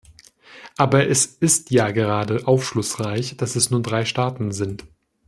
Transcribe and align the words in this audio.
Aber 0.77 1.07
es 1.09 1.27
ist 1.27 1.69
ja 1.69 1.91
gerade 1.91 2.47
aufschlussreich, 2.47 3.37
dass 3.37 3.55
es 3.55 3.69
nur 3.69 3.83
drei 3.83 4.03
Staaten 4.03 4.51
sind. 4.51 4.83